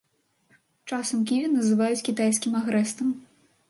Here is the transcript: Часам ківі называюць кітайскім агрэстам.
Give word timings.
Часам 0.89 1.19
ківі 1.33 1.53
называюць 1.59 2.01
кітайскім 2.11 2.61
агрэстам. 2.65 3.19